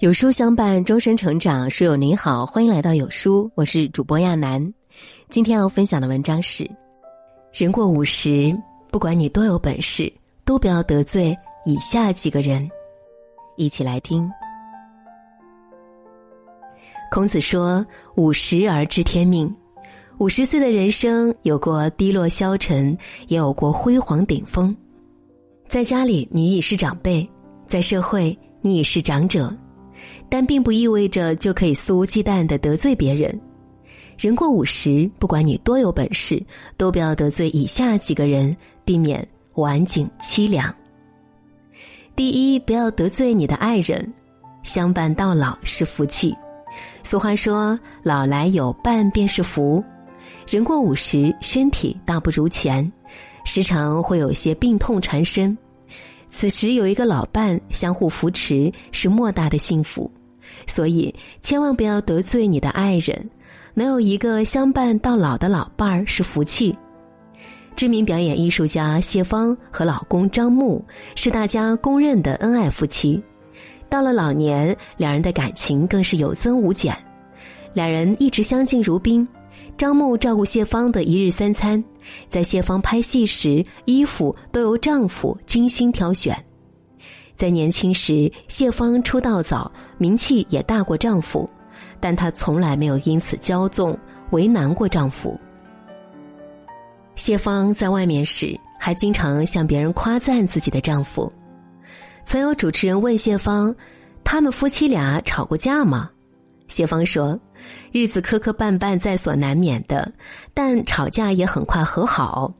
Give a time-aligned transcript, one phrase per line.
[0.00, 1.68] 有书相伴，终身成长。
[1.68, 4.72] 书友您好，欢迎来到有书，我是主播亚楠。
[5.28, 6.66] 今天要分享的文章是：
[7.52, 8.56] 人过五十，
[8.90, 10.10] 不管你多有本事，
[10.42, 11.36] 都不要得罪
[11.66, 12.66] 以下几个人。
[13.58, 14.26] 一起来听。
[17.12, 17.84] 孔子说
[18.16, 19.54] ：“五十而知天命。”
[20.16, 22.96] 五十岁的人生，有过低落消沉，
[23.28, 24.74] 也有过辉煌顶峰。
[25.68, 27.28] 在家里，你已是长辈；
[27.66, 29.54] 在社会，你已是长者。
[30.30, 33.38] 但并不意味着就可以肆无忌惮的得罪别人。
[34.16, 36.42] 人过五十，不管你多有本事，
[36.76, 40.72] 都不要得罪以下几个人，避免晚景凄凉。
[42.14, 44.12] 第一，不要得罪你的爱人，
[44.62, 46.36] 相伴到老是福气。
[47.02, 49.82] 俗话说：“老来有伴便是福。”
[50.46, 52.90] 人过五十，身体大不如前，
[53.44, 55.56] 时常会有些病痛缠身。
[56.28, 60.10] 此时有一个老伴相互扶持，是莫大的幸福。
[60.66, 63.30] 所以，千万不要得罪你的爱人。
[63.72, 66.76] 能有一个相伴到老的老伴儿是福气。
[67.76, 73.22] 知名表演艺术家谢芳和老公张牧是大家公认的恩爱夫妻。
[73.88, 76.96] 到了老年，两人的感情更是有增无减。
[77.72, 79.26] 两人一直相敬如宾。
[79.78, 81.82] 张牧照顾谢芳的一日三餐，
[82.28, 86.36] 在谢芳拍戏时，衣服都由丈夫精心挑选。
[87.40, 91.48] 在年轻时，谢芳出道早，名气也大过丈夫，
[91.98, 93.98] 但她从来没有因此骄纵
[94.32, 95.40] 为难过丈夫。
[97.14, 101.32] 谢芳在外面时，还经常向别人夸赞自己的丈夫。
[102.26, 103.74] 曾有主持人问谢芳
[104.22, 106.10] ：“他们夫妻俩吵过架吗？”
[106.68, 107.40] 谢芳说
[107.90, 110.12] ：“日子磕磕绊绊在所难免的，
[110.52, 112.52] 但吵架也很快和好。”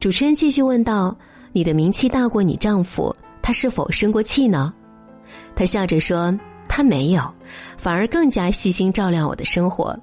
[0.00, 1.14] 主持人继续问道
[1.52, 4.72] ：“你的名气大过你丈夫？”他是否生过气呢？
[5.54, 6.32] 他笑着说
[6.68, 7.22] ：“他没有，
[7.76, 9.98] 反而更加细心照料我的生活。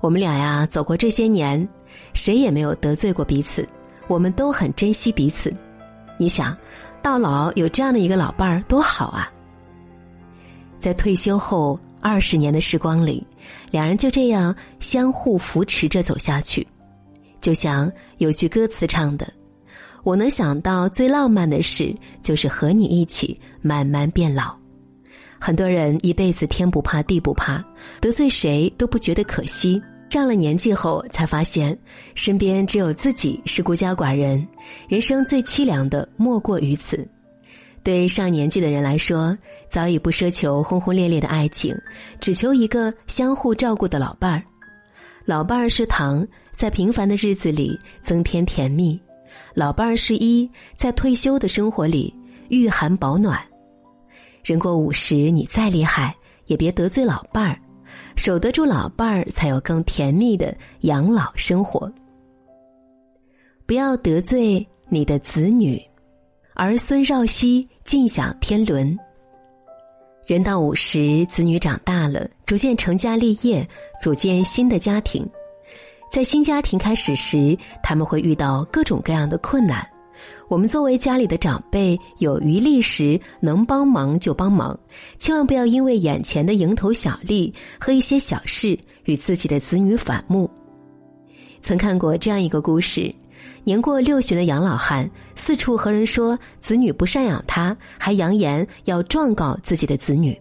[0.00, 1.68] 我们俩呀，走过这些年，
[2.14, 3.66] 谁也没有得罪过彼此，
[4.06, 5.54] 我们都很珍惜彼此。
[6.16, 6.56] 你想，
[7.02, 9.30] 到老有这样的一个老伴儿多好啊！
[10.78, 13.26] 在退休后二十年的时光里，
[13.70, 16.66] 两人就这样相互扶持着走下去，
[17.40, 19.30] 就像有句歌词唱的。”
[20.02, 24.56] 我能想到最浪漫的事，就是和你一起慢慢变老。
[25.40, 27.64] 很多人一辈子天不怕地不怕，
[28.00, 29.80] 得罪谁都不觉得可惜。
[30.10, 31.78] 上了年纪后，才发现
[32.14, 34.46] 身边只有自己是孤家寡人，
[34.88, 37.06] 人生最凄凉的莫过于此。
[37.84, 39.36] 对上年纪的人来说，
[39.68, 41.76] 早已不奢求轰轰烈烈的爱情，
[42.18, 44.42] 只求一个相互照顾的老伴儿。
[45.24, 48.98] 老伴儿是糖，在平凡的日子里增添甜蜜。
[49.54, 52.14] 老伴儿是一，在退休的生活里
[52.48, 53.40] 御寒保暖。
[54.44, 56.14] 人过五十，你再厉害，
[56.46, 57.60] 也别得罪老伴儿，
[58.16, 61.92] 守得住老伴儿，才有更甜蜜的养老生活。
[63.66, 65.78] 不要得罪你的子女，
[66.54, 68.96] 儿孙绕膝，尽享天伦。
[70.26, 73.66] 人到五十，子女长大了，逐渐成家立业，
[74.00, 75.28] 组建新的家庭。
[76.10, 79.86] 在新家庭开始时，他们会遇到各种各样的困难。
[80.48, 84.76] 我们作为家里的长辈，有余力时能帮忙就帮忙，
[85.18, 90.50] 千万不要因为眼前的蝇头小利和一些小事与自己的子女反目。
[91.60, 93.14] 曾看过这样一个故事：
[93.62, 100.36] 年过六旬的杨老汉四处和人说子女不赡养他，还扬言要状告自己的子女。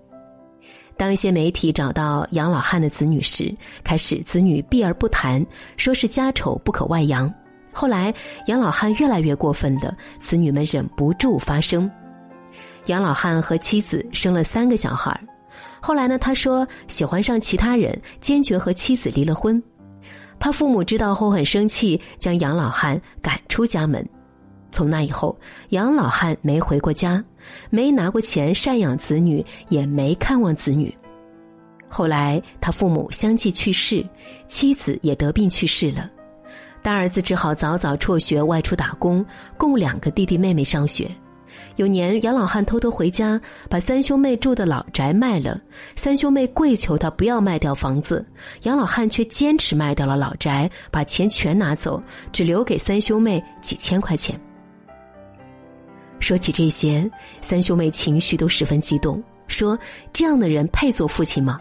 [0.97, 3.53] 当一些媒体找到杨老汉的子女时，
[3.84, 5.46] 开始子女避而不谈，
[5.78, 7.31] 说是家丑不可外扬。
[7.72, 8.12] 后来
[8.47, 11.90] 杨老汉越来越过分了，子女们忍不住发声。
[12.88, 15.19] 杨老汉和妻子生了三个小孩
[15.80, 19.62] 后来呢，他说喜欢上其他人，坚决和妻子离了婚。
[20.40, 24.03] 他父母知道后很生气，将杨老汉赶出家门。
[24.72, 25.38] 从那以后，
[25.70, 27.24] 杨老汉没回过家，
[27.70, 30.96] 没拿过钱赡养子女，也没看望子女。
[31.90, 34.06] 后来他父母相继去世，
[34.48, 36.10] 妻子也得病去世了，
[36.81, 39.25] 大儿子只好早早辍学外出打工，
[39.58, 41.10] 供两个弟弟妹妹上学。
[41.78, 43.40] 有年，杨老汉偷偷回家，
[43.70, 45.60] 把三兄妹住的老宅卖了。
[45.96, 48.24] 三兄妹跪求他不要卖掉房子，
[48.63, 52.04] 杨老汉却坚持卖掉了老宅，把钱全拿走，
[52.34, 54.40] 只留给三兄妹几千块钱。
[56.19, 57.10] 说起这些，
[57.42, 59.78] 三兄妹情绪都十分激动，说
[60.12, 61.60] ：“这样的人配做父亲吗？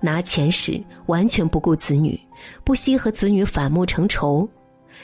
[0.00, 2.18] 拿钱时完全不顾子女，
[2.64, 4.48] 不惜和子女反目成仇。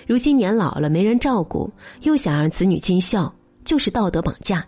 [0.07, 1.71] 如今年老了没人照顾，
[2.03, 3.33] 又想让子女尽孝，
[3.65, 4.65] 就是道德绑架。”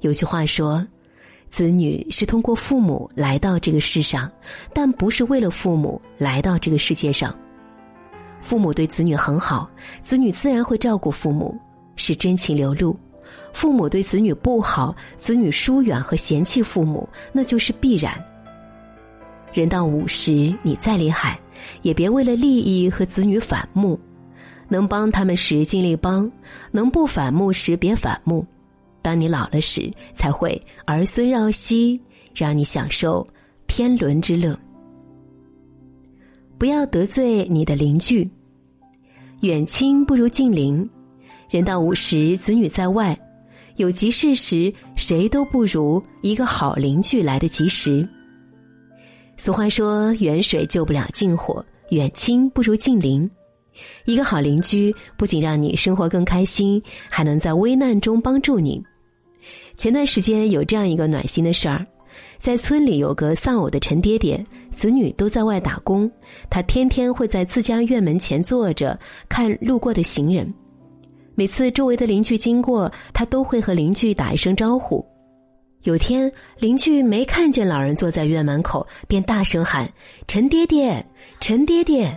[0.00, 0.86] 有句话说
[1.50, 4.30] ：“子女是通过父母来到这个世上，
[4.72, 7.34] 但不是为了父母来到这个世界上。
[8.40, 9.68] 父母对子女很好，
[10.02, 11.54] 子女自然会照顾父母，
[12.00, 12.96] 是真情流露；
[13.52, 18.12] 父母对子女不好，子女疏远和嫌弃父母，那就是必然。
[19.52, 21.38] 人到五十，你再厉害，
[21.82, 24.00] 也别为了利益和子女反目。
[24.66, 26.30] 能帮他们时尽力帮，
[26.70, 28.46] 能不反目时别反目。
[29.02, 32.00] 当你老了时，才会儿孙绕膝，
[32.34, 33.26] 让你享受
[33.66, 34.58] 天伦之乐。
[36.56, 38.30] 不要得罪你的邻居，
[39.40, 40.88] 远亲不如近邻。
[41.50, 43.18] 人到五十，子女在外，
[43.74, 48.08] 有急事时，谁都不如一个好邻居来得及时。
[49.36, 53.28] 俗话说：“远水救不了近火，远亲不如近邻。”
[54.06, 58.80] 一个好邻居，不仅让你生活更开心，还能在危难中帮助你。
[59.76, 61.84] 前段时间有这样一个暖心的事儿，
[62.38, 66.08] 在村里有个丧偶的陈爹爹，子女都在外打工，
[66.48, 68.96] 他天天会在自家院门前坐着
[69.28, 70.52] 看路过的行人。
[71.34, 75.04] 每次周围的邻居经过，他都会和邻居打一声招呼。
[75.84, 79.90] 有天，邻居没看见老人坐在院门口，便大声喊
[80.28, 81.04] ：“陈爹爹，
[81.40, 82.14] 陈爹爹！”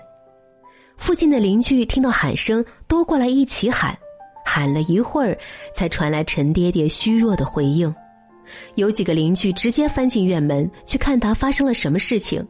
[0.97, 3.97] 附近的邻居听到喊声，都过来一起喊。
[4.45, 5.37] 喊了一会儿，
[5.73, 7.93] 才传来陈爹爹虚弱的回应。
[8.75, 12.45] 有几个邻居直接翻进院门去看他发生了什么事情。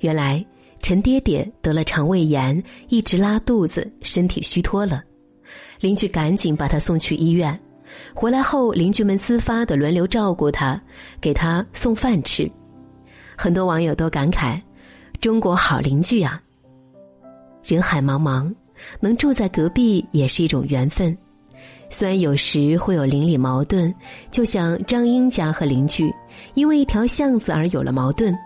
[0.00, 0.44] 原来
[0.80, 5.04] 陈爹爹得了肠胃炎，一直拉肚子，身体虚脱了。
[5.80, 7.58] 邻居赶紧把他送去医院。
[8.14, 10.80] 回来后，邻居们自发的轮流照顾他，
[11.20, 12.50] 给他送饭吃。
[13.36, 14.60] 很多网友都感慨
[15.20, 16.40] ：“中国好邻居啊！”
[17.64, 18.52] 人海茫茫，
[19.00, 21.16] 能住在隔壁也是一种缘分。
[21.90, 23.92] 虽然有时会有邻里矛盾，
[24.30, 26.14] 就像张英家和邻居
[26.52, 28.36] 因为一条巷子而有了矛盾，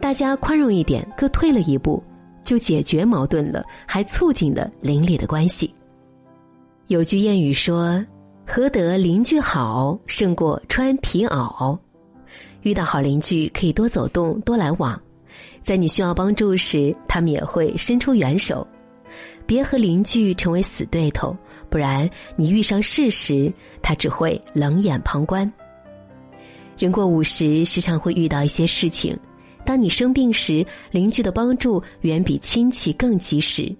[0.00, 2.00] 大家宽容一点，各退了一步，
[2.42, 5.74] 就解决矛盾了，还促进了邻里的关系。
[6.88, 8.04] 有句谚语说。
[8.50, 11.78] 何得邻居好，胜过穿皮袄。
[12.62, 14.98] 遇到好邻居，可以多走动，多来往。
[15.62, 18.66] 在你需要帮助时，他们也会伸出援手。
[19.44, 21.36] 别和邻居成为死对头，
[21.68, 23.52] 不然你遇上事时，
[23.82, 25.52] 他只会冷眼旁观。
[26.78, 29.14] 人过五十，时常会遇到一些事情。
[29.62, 33.70] 当你生病时，邻居的帮助远比亲戚更及时。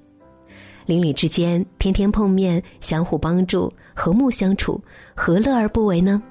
[0.89, 4.83] 邻里之间天天碰面，相互帮助，和睦相处，
[5.15, 6.23] 何乐而不为呢？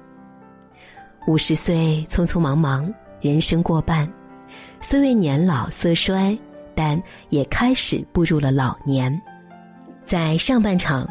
[1.28, 4.12] 五十岁匆匆忙忙，人生过半，
[4.80, 6.36] 虽未年老色衰，
[6.74, 9.16] 但也开始步入了老年。
[10.04, 11.08] 在上半场，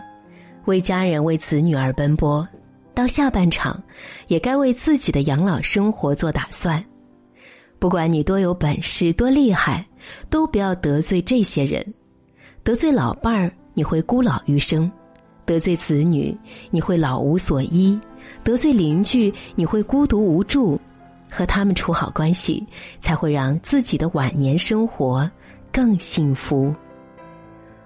[0.65, 2.45] 为家人为子女而奔波；
[2.93, 3.81] 到下半场，
[4.27, 6.83] 也该为自己的养老生活做打算。
[7.79, 9.85] 不管你多有本事、多厉害，
[10.29, 11.81] 都不要得罪这些人。
[12.67, 14.91] 得罪老伴儿，你会孤老余生；
[15.45, 16.37] 得罪子女，
[16.69, 17.97] 你会老无所依；
[18.43, 20.77] 得罪邻居，你会孤独无助。
[21.29, 22.67] 和他们处好关系，
[22.99, 25.31] 才会让自己的晚年生活
[25.71, 26.75] 更幸福。